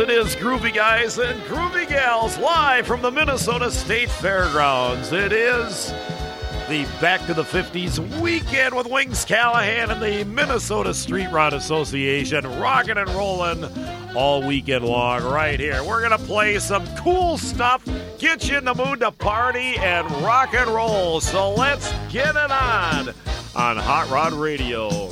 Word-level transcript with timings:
It 0.00 0.08
is 0.08 0.34
Groovy 0.34 0.74
Guys 0.74 1.18
and 1.18 1.38
Groovy 1.42 1.86
Gals 1.86 2.38
live 2.38 2.86
from 2.86 3.02
the 3.02 3.10
Minnesota 3.10 3.70
State 3.70 4.10
Fairgrounds. 4.10 5.12
It 5.12 5.30
is 5.30 5.92
the 6.70 6.88
Back 7.02 7.26
to 7.26 7.34
the 7.34 7.42
50s 7.42 7.98
weekend 8.18 8.74
with 8.74 8.86
Wings 8.86 9.26
Callahan 9.26 9.90
and 9.90 10.00
the 10.00 10.24
Minnesota 10.24 10.94
Street 10.94 11.30
Rod 11.30 11.52
Association 11.52 12.46
rocking 12.58 12.96
and 12.96 13.10
rolling 13.10 13.66
all 14.16 14.42
weekend 14.46 14.86
long 14.86 15.22
right 15.22 15.60
here. 15.60 15.84
We're 15.84 16.00
going 16.00 16.18
to 16.18 16.26
play 16.26 16.58
some 16.60 16.86
cool 16.96 17.36
stuff, 17.36 17.84
get 18.18 18.48
you 18.48 18.56
in 18.56 18.64
the 18.64 18.74
mood 18.74 19.00
to 19.00 19.12
party 19.12 19.76
and 19.76 20.10
rock 20.22 20.54
and 20.54 20.70
roll. 20.70 21.20
So 21.20 21.52
let's 21.52 21.92
get 22.10 22.30
it 22.36 22.50
on 22.50 23.08
on 23.54 23.76
Hot 23.76 24.08
Rod 24.10 24.32
Radio. 24.32 25.10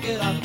take 0.00 0.10
it 0.10 0.20
off. 0.20 0.43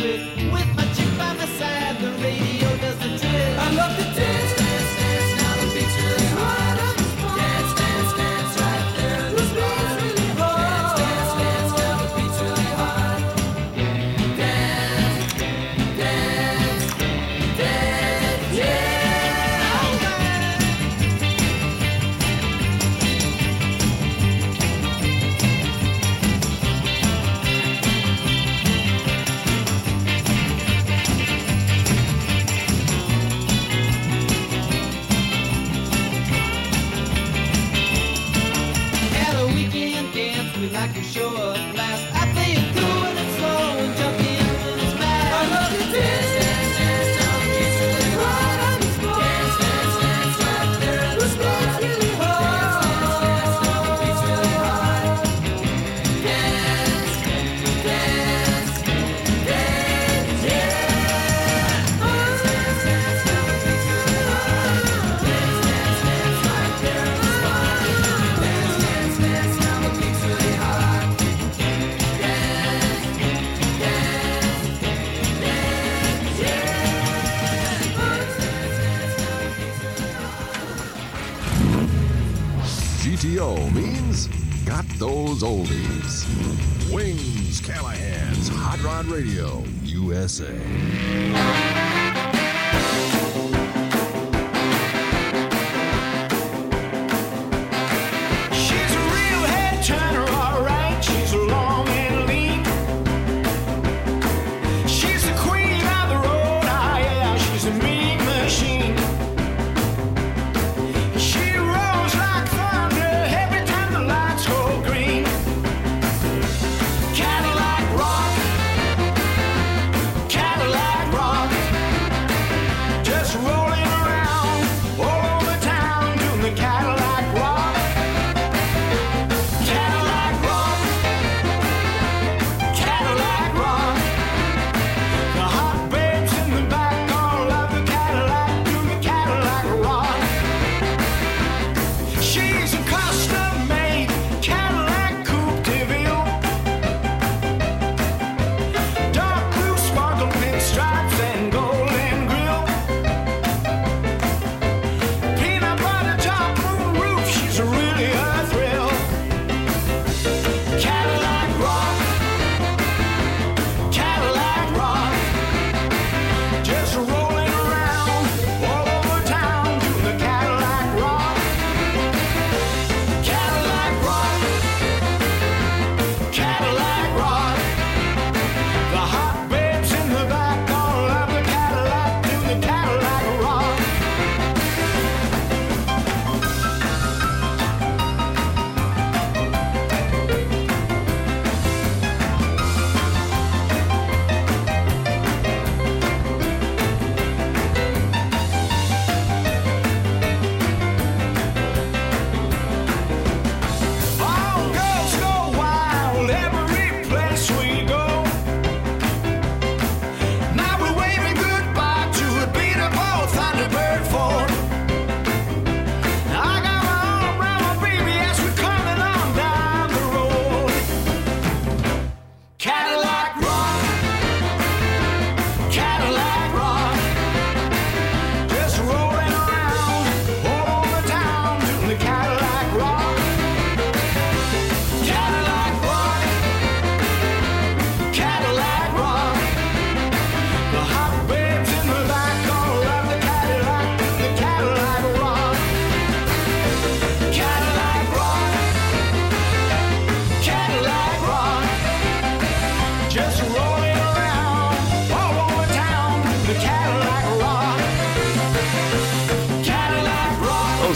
Say. 90.30 91.19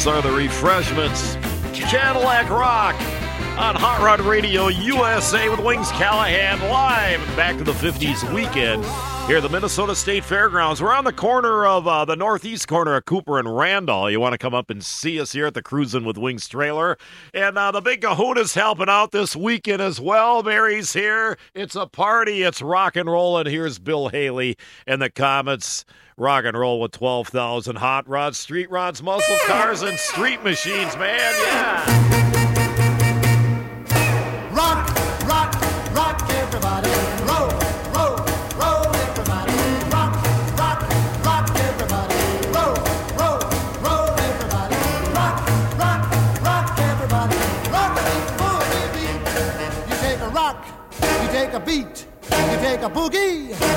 Are 0.05 0.21
the 0.21 0.31
refreshments. 0.31 1.35
Cadillac 1.71 2.49
Rock 2.49 2.93
on 3.57 3.73
Hot 3.75 4.01
Rod 4.03 4.19
Radio 4.19 4.67
USA 4.67 5.47
with 5.47 5.61
Wings 5.61 5.89
Callahan 5.91 6.59
live. 6.69 7.19
Back 7.37 7.57
to 7.59 7.63
the 7.63 7.71
50s 7.71 8.33
weekend 8.33 8.83
here 9.27 9.37
at 9.37 9.43
the 9.43 9.49
Minnesota 9.49 9.95
State 9.95 10.25
Fairgrounds. 10.25 10.81
We're 10.81 10.93
on 10.93 11.05
the 11.05 11.13
corner 11.13 11.65
of 11.65 11.87
uh, 11.87 12.03
the 12.03 12.15
northeast 12.15 12.67
corner 12.67 12.95
of 12.95 13.05
Cooper 13.05 13.39
and 13.39 13.55
Randall. 13.55 14.11
You 14.11 14.19
want 14.19 14.33
to 14.33 14.37
come 14.37 14.53
up 14.53 14.69
and 14.69 14.83
see 14.83 15.19
us 15.19 15.31
here 15.31 15.45
at 15.45 15.53
the 15.53 15.61
Cruising 15.61 16.03
with 16.03 16.17
Wings 16.17 16.47
trailer. 16.47 16.97
And 17.33 17.57
uh, 17.57 17.71
the 17.71 17.79
Big 17.79 18.01
Kahuna's 18.01 18.53
helping 18.53 18.89
out 18.89 19.11
this 19.11 19.33
weekend 19.33 19.81
as 19.81 19.99
well. 20.01 20.43
Mary's 20.43 20.91
here. 20.91 21.37
It's 21.55 21.75
a 21.75 21.87
party. 21.87 22.43
It's 22.43 22.61
rock 22.61 22.97
and 22.97 23.09
roll. 23.09 23.37
And 23.37 23.47
here's 23.47 23.79
Bill 23.79 24.09
Haley 24.09 24.57
and 24.85 25.01
the 25.01 25.09
Comets. 25.09 25.85
Rock 26.17 26.43
and 26.45 26.57
roll 26.57 26.81
with 26.81 26.91
12,000 26.91 27.77
hot 27.77 28.07
rods, 28.07 28.37
street 28.37 28.69
rods, 28.69 29.01
muscle 29.01 29.37
cars, 29.47 29.81
and 29.81 29.97
street 29.97 30.43
machines, 30.43 30.95
man. 30.97 31.33
Yeah. 31.39 32.22
You 52.83 52.89
take 52.89 52.97
a 52.97 52.99
boogie, 52.99 53.72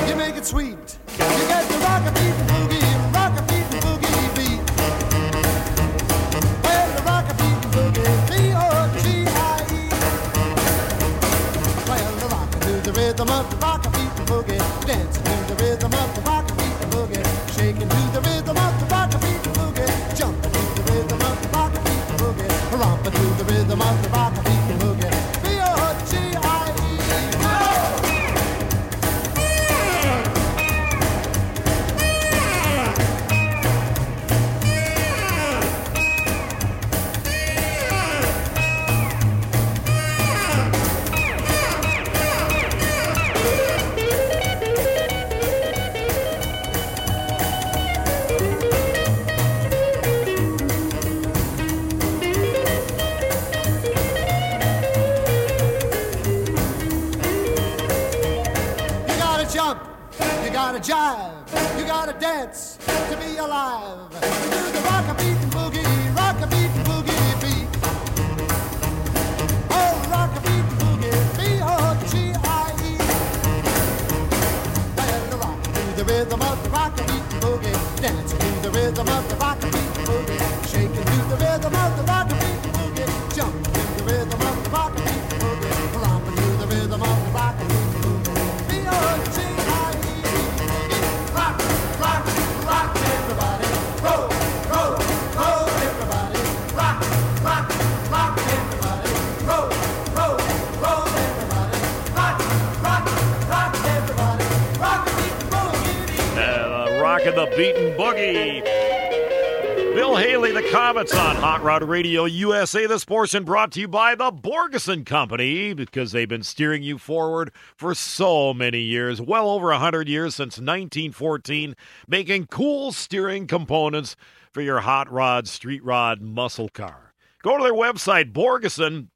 Comets 110.77 111.15
on 111.15 111.37
Hot 111.37 111.63
Rod 111.63 111.81
Radio 111.83 112.25
USA. 112.25 112.85
This 112.85 113.03
portion 113.03 113.43
brought 113.43 113.71
to 113.71 113.79
you 113.79 113.87
by 113.87 114.13
the 114.13 114.31
Borgeson 114.31 115.07
Company 115.07 115.73
because 115.73 116.11
they've 116.11 116.29
been 116.29 116.43
steering 116.43 116.83
you 116.83 116.99
forward 116.99 117.51
for 117.75 117.95
so 117.95 118.53
many 118.53 118.81
years, 118.81 119.19
well 119.19 119.49
over 119.49 119.69
100 119.69 120.07
years 120.07 120.35
since 120.35 120.59
1914, 120.59 121.75
making 122.07 122.45
cool 122.45 122.91
steering 122.91 123.47
components 123.47 124.15
for 124.51 124.61
your 124.61 124.81
hot 124.81 125.11
rod, 125.11 125.47
street 125.47 125.83
rod, 125.83 126.21
muscle 126.21 126.69
car. 126.69 127.15
Go 127.41 127.57
to 127.57 127.63
their 127.63 127.73
website, 127.73 128.31
borgeson.com. 128.31 129.09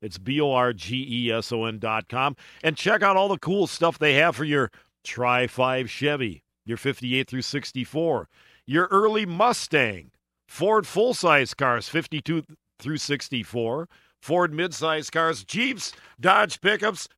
It's 0.00 0.16
B 0.16 0.40
O 0.40 0.50
R 0.50 0.72
G 0.72 1.06
E 1.26 1.30
S 1.30 1.52
O 1.52 1.66
N.com. 1.66 2.36
And 2.62 2.74
check 2.74 3.02
out 3.02 3.18
all 3.18 3.28
the 3.28 3.36
cool 3.36 3.66
stuff 3.66 3.98
they 3.98 4.14
have 4.14 4.34
for 4.34 4.44
your 4.44 4.70
Tri 5.04 5.46
5 5.46 5.90
Chevy, 5.90 6.42
your 6.64 6.78
58 6.78 7.28
through 7.28 7.42
64, 7.42 8.30
your 8.66 8.86
early 8.86 9.26
Mustang, 9.26 10.10
Ford 10.48 10.86
full 10.86 11.14
size 11.14 11.54
cars, 11.54 11.88
52 11.88 12.42
through 12.78 12.98
64, 12.98 13.88
Ford 14.20 14.52
midsize 14.52 15.10
cars, 15.10 15.44
Jeeps, 15.44 15.92
Dodge 16.20 16.60
pickups, 16.60 17.08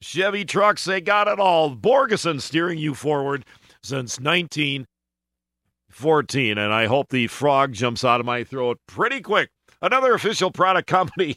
Chevy 0.00 0.44
trucks. 0.44 0.84
They 0.84 1.00
got 1.00 1.28
it 1.28 1.40
all. 1.40 1.74
Borgeson 1.74 2.40
steering 2.40 2.78
you 2.78 2.94
forward 2.94 3.44
since 3.82 4.20
1914, 4.20 6.58
and 6.58 6.72
I 6.72 6.86
hope 6.86 7.08
the 7.08 7.26
frog 7.26 7.72
jumps 7.72 8.04
out 8.04 8.20
of 8.20 8.26
my 8.26 8.44
throat 8.44 8.78
pretty 8.86 9.20
quick. 9.20 9.50
Another 9.82 10.14
official 10.14 10.50
product 10.50 10.86
company 10.88 11.36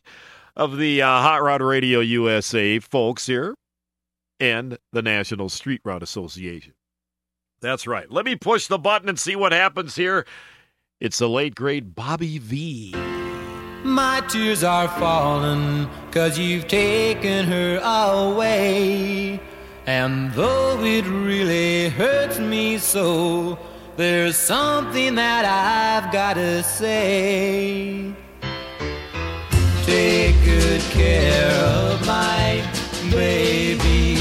of 0.56 0.78
the 0.78 1.01
uh, 1.01 1.22
Hot 1.22 1.42
Rod 1.42 1.62
Radio 1.62 2.00
USA 2.00 2.80
folks 2.80 3.25
here 3.25 3.56
and 4.39 4.78
the 4.92 5.01
National 5.01 5.50
Street 5.50 5.82
Rod 5.84 6.04
Association. 6.04 6.74
That's 7.62 7.88
right. 7.88 8.10
Let 8.10 8.25
me 8.25 8.36
push 8.36 8.68
the 8.68 8.78
button 8.78 9.10
and 9.10 9.20
see 9.20 9.36
what 9.36 9.51
happens 9.51 9.96
here. 9.96 10.25
It's 11.00 11.18
the 11.20 11.30
late, 11.30 11.56
great 11.56 11.96
Bobby 11.96 12.38
Vee. 12.38 12.94
My 13.84 14.22
tears 14.28 14.63
are 14.63 14.89
falling 15.00 15.89
cause 16.12 16.38
you've 16.38 16.68
taken 16.68 17.46
her 17.46 17.80
away. 17.84 19.39
And 19.86 20.32
though 20.34 20.84
it 20.84 21.06
really 21.06 21.89
hurts 21.89 22.39
me 22.39 22.78
so, 22.78 23.58
there's 23.96 24.38
something 24.38 25.16
that 25.16 25.46
I've 25.46 26.12
gotta 26.12 26.63
say. 26.63 28.13
Take 29.86 30.36
good 30.44 30.82
care 30.92 31.51
of 31.51 32.06
my 32.06 32.63
baby. 33.12 34.19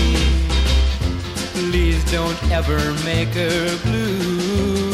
Don't 2.10 2.42
ever 2.50 2.78
make 3.04 3.28
her 3.34 3.78
blue. 3.84 4.92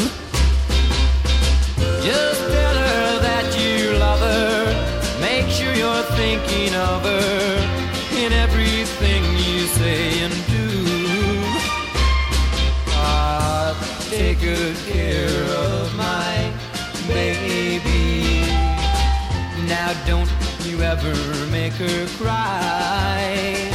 Just 2.03 2.41
tell 2.41 2.75
her 2.75 3.19
that 3.21 3.55
you 3.57 3.97
love 3.97 4.19
her. 4.19 5.21
Make 5.21 5.49
sure 5.49 5.73
you're 5.73 6.03
thinking 6.19 6.75
of 6.75 7.03
her 7.03 7.85
in 8.17 8.33
everything 8.33 9.23
you 9.37 9.65
say 9.79 10.23
and 10.25 10.33
do. 10.47 10.83
Ah, 12.89 13.71
take 14.09 14.41
good 14.41 14.75
care 14.85 15.43
of 15.55 15.95
my 15.95 16.51
baby. 17.07 18.41
Now 19.69 19.93
don't 20.05 20.29
you 20.65 20.81
ever 20.81 21.15
make 21.49 21.73
her 21.73 22.07
cry. 22.17 23.74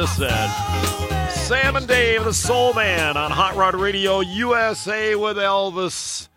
just 0.00 0.16
said. 0.16 1.28
Sam 1.30 1.76
and 1.76 1.86
Dave, 1.86 2.24
the 2.24 2.32
Soul 2.32 2.72
Man 2.72 3.18
on 3.18 3.30
Hot 3.30 3.54
Rod 3.54 3.74
Radio 3.74 4.20
USA 4.20 5.14
with 5.14 5.36
Elvis. 5.36 6.28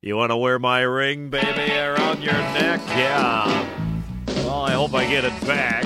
You 0.00 0.16
want 0.16 0.30
to 0.30 0.36
wear 0.38 0.58
my 0.58 0.80
ring, 0.80 1.28
baby, 1.28 1.72
around 1.74 2.22
your 2.22 2.32
neck? 2.32 2.80
Yeah. 2.88 3.68
Well, 4.28 4.62
I 4.62 4.70
hope 4.70 4.94
I 4.94 5.06
get 5.06 5.26
it 5.26 5.46
back. 5.46 5.84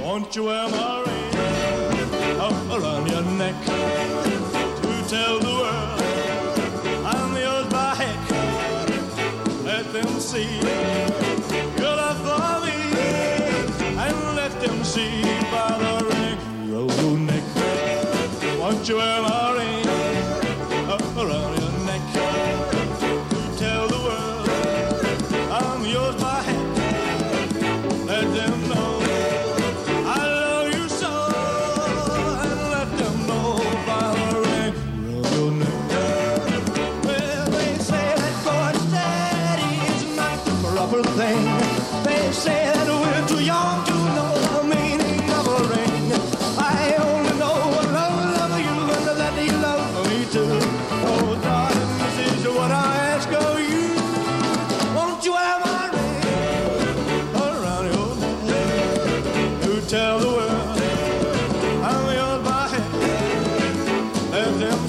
Won't 0.00 0.36
you 0.36 0.44
wear 0.44 0.68
my 0.68 1.00
ring 1.06 2.40
up 2.40 2.80
around 2.80 3.10
your 3.10 3.22
neck 3.22 3.64
to 3.64 5.04
tell 5.08 5.40
the 5.40 5.54
world 5.60 7.04
I'm 7.04 7.36
yours 7.36 7.66
by 7.66 7.94
heck? 7.96 9.64
Let 9.64 9.92
them 9.92 10.20
see. 10.20 11.01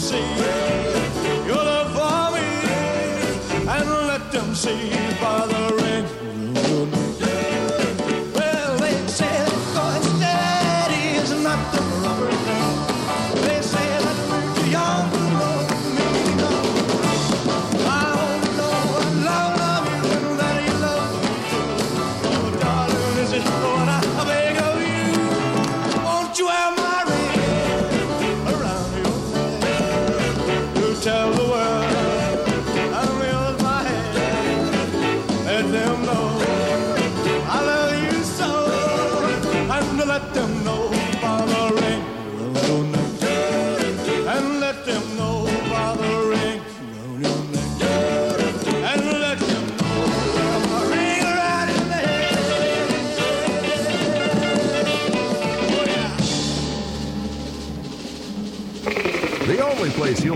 see. 0.03 0.35
Your 1.47 1.63
love 1.63 1.91
for 1.95 2.35
me, 2.35 2.47
and 3.69 3.89
let 4.07 4.31
them 4.33 4.53
see. 4.53 5.02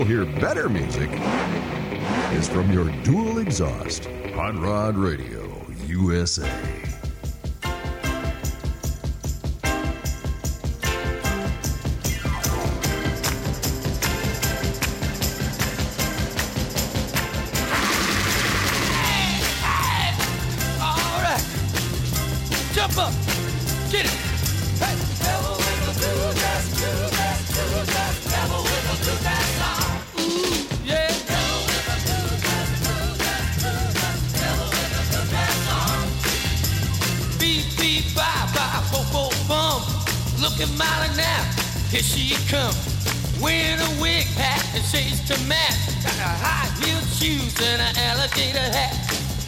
hear 0.08 0.24
better 0.40 0.70
music 0.70 1.10
is 2.32 2.48
from 2.48 2.72
your 2.72 2.90
dual 3.02 3.40
exhaust, 3.40 4.06
Hot 4.32 4.58
Rod 4.58 4.96
Radio 4.96 5.66
USA. 5.86 6.67
Here 41.90 42.02
she 42.02 42.36
comes, 42.52 42.76
wearing 43.40 43.80
a 43.80 44.00
wig 44.00 44.26
hat 44.36 44.62
and 44.74 44.84
shades 44.84 45.20
to 45.28 45.40
match. 45.48 45.88
Got 46.04 46.12
her 46.20 46.36
high-heeled 46.44 47.08
shoes 47.08 47.56
and 47.64 47.80
an 47.80 47.96
alligator 47.96 48.58
hat. 48.58 48.92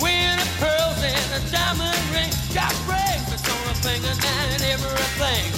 Wearing 0.00 0.38
her 0.38 0.53
pearls 0.57 1.05
and 1.05 1.31
a 1.37 1.50
diamond 1.53 2.00
ring. 2.09 2.33
Got 2.55 2.72
bracelets 2.88 3.44
on 3.44 3.61
her 3.68 3.74
finger 3.85 4.09
and 4.09 4.62
everything. 4.62 5.53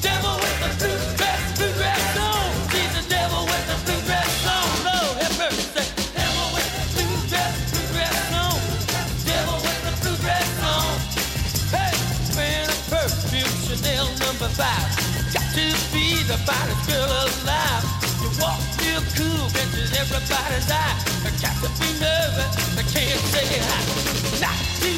Devil 0.00 0.36
with 0.36 0.68
a 0.68 0.80
tooth. 0.80 1.21
Everybody's 16.32 16.80
feel 16.86 17.04
alive. 17.04 17.84
You 18.22 18.30
walk 18.40 18.56
real 18.80 19.04
cool, 19.16 19.50
catches 19.52 19.92
everybody's 19.92 20.70
eye. 20.70 20.96
I 21.26 21.30
got 21.44 21.56
to 21.60 21.68
be 21.76 21.92
nervous, 22.00 22.56
I 22.72 22.82
can't 22.88 23.20
say 23.28 23.60
hi. 23.60 24.40
Not 24.40 24.56
too 24.80 24.96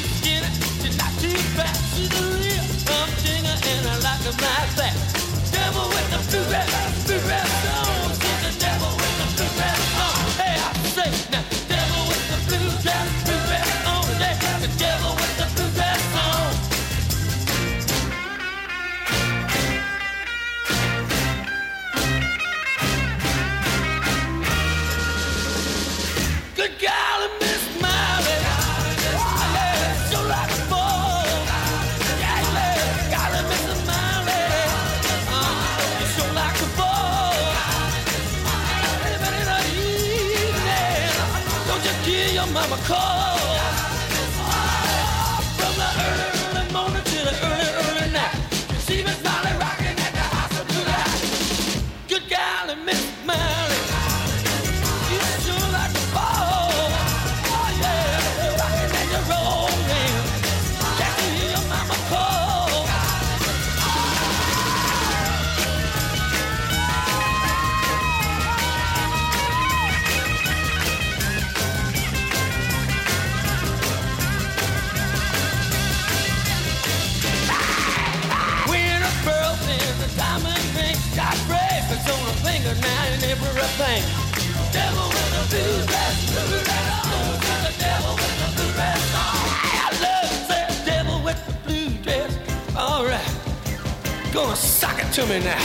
to 95.15 95.25
me 95.27 95.39
now. 95.39 95.55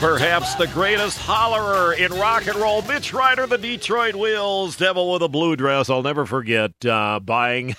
Perhaps 0.00 0.56
the 0.56 0.66
greatest 0.66 1.18
hollerer 1.18 1.96
in 1.96 2.12
rock 2.12 2.46
and 2.46 2.56
roll, 2.56 2.82
Mitch 2.82 3.14
Ryder, 3.14 3.46
the 3.46 3.56
Detroit 3.56 4.14
Wheels, 4.16 4.76
Devil 4.76 5.10
with 5.12 5.22
a 5.22 5.28
Blue 5.28 5.56
Dress. 5.56 5.88
I'll 5.88 6.02
never 6.02 6.26
forget 6.26 6.72
uh, 6.84 7.20
buying 7.20 7.74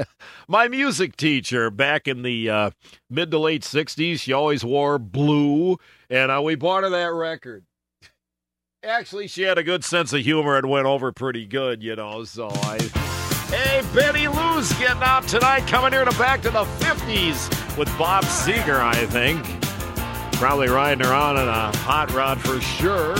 my 0.48 0.68
music 0.68 1.16
teacher 1.16 1.70
back 1.70 2.06
in 2.06 2.20
the 2.20 2.50
uh, 2.50 2.70
mid 3.08 3.30
to 3.30 3.38
late 3.38 3.62
60s. 3.62 4.20
She 4.20 4.34
always 4.34 4.62
wore 4.62 4.98
blue, 4.98 5.78
and 6.10 6.30
uh, 6.30 6.42
we 6.44 6.54
bought 6.54 6.82
her 6.82 6.90
that 6.90 7.14
record. 7.14 7.64
Actually, 8.84 9.26
she 9.26 9.42
had 9.42 9.56
a 9.56 9.62
good 9.62 9.84
sense 9.84 10.12
of 10.12 10.20
humor 10.20 10.58
and 10.58 10.68
went 10.68 10.86
over 10.86 11.12
pretty 11.12 11.46
good, 11.46 11.82
you 11.82 11.96
know, 11.96 12.24
so 12.24 12.50
I. 12.52 13.17
Hey, 13.48 13.82
Betty 13.94 14.28
Lou's 14.28 14.70
getting 14.74 15.02
out 15.02 15.26
tonight, 15.26 15.66
coming 15.66 15.92
here 15.92 16.04
to 16.04 16.10
back 16.18 16.42
to 16.42 16.50
the 16.50 16.64
50s 16.64 17.78
with 17.78 17.88
Bob 17.96 18.24
Seger, 18.24 18.78
I 18.78 19.06
think. 19.06 19.42
Probably 20.32 20.68
riding 20.68 21.06
around 21.06 21.38
in 21.38 21.48
a 21.48 21.74
hot 21.78 22.12
rod 22.12 22.38
for 22.40 22.60
sure. 22.60 23.16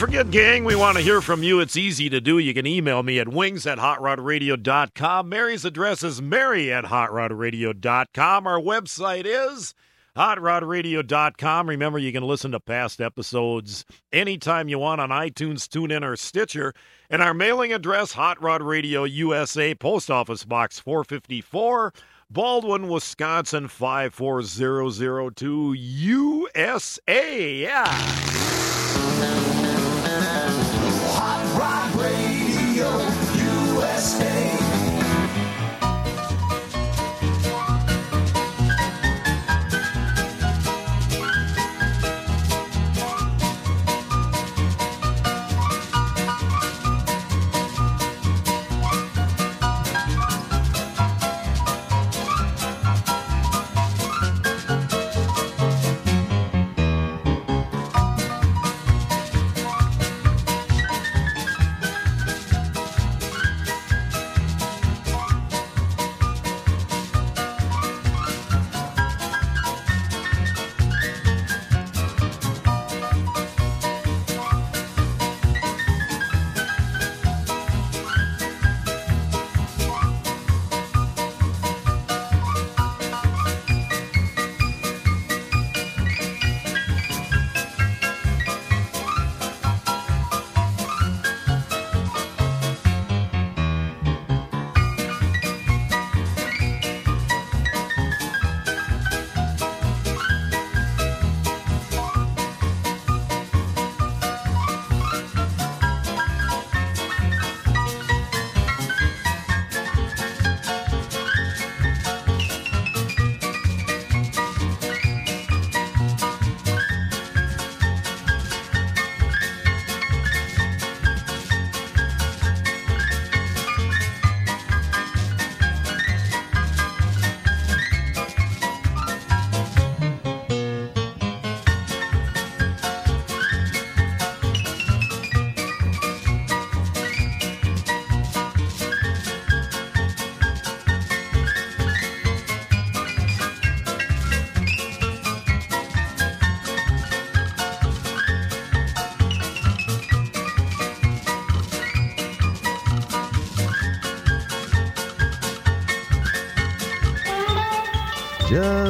Forget, 0.00 0.30
gang, 0.30 0.64
we 0.64 0.74
want 0.74 0.96
to 0.96 1.02
hear 1.02 1.20
from 1.20 1.42
you. 1.42 1.60
It's 1.60 1.76
easy 1.76 2.08
to 2.08 2.22
do. 2.22 2.38
You 2.38 2.54
can 2.54 2.66
email 2.66 3.02
me 3.02 3.18
at 3.18 3.28
wings 3.28 3.66
at 3.66 3.76
hotrodradio.com. 3.76 5.28
Mary's 5.28 5.66
address 5.66 6.02
is 6.02 6.22
mary 6.22 6.72
at 6.72 6.86
hotrodradio.com. 6.86 8.46
Our 8.46 8.58
website 8.58 9.26
is 9.26 9.74
hotrodradio.com. 10.16 11.68
Remember, 11.68 11.98
you 11.98 12.12
can 12.12 12.22
listen 12.22 12.52
to 12.52 12.60
past 12.60 13.02
episodes 13.02 13.84
anytime 14.10 14.70
you 14.70 14.78
want 14.78 15.02
on 15.02 15.10
iTunes, 15.10 15.68
TuneIn, 15.68 16.02
or 16.02 16.16
Stitcher. 16.16 16.72
And 17.10 17.20
our 17.20 17.34
mailing 17.34 17.74
address, 17.74 18.12
Hot 18.12 18.42
Rod 18.42 18.62
Radio 18.62 19.04
USA, 19.04 19.74
Post 19.74 20.10
Office 20.10 20.46
Box 20.46 20.80
454, 20.80 21.92
Baldwin, 22.30 22.88
Wisconsin 22.88 23.68
54002, 23.68 25.74
USA. 25.74 27.54
Yeah. 27.54 29.49
USA. 34.20 34.69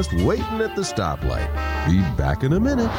Just 0.01 0.15
waiting 0.25 0.63
at 0.63 0.75
the 0.77 0.81
stoplight. 0.81 1.47
Be 1.87 2.01
back 2.17 2.43
in 2.43 2.55
a 2.55 2.59
minute. 2.59 2.91